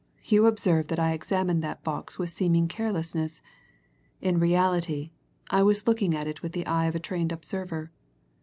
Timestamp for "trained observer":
6.99-7.91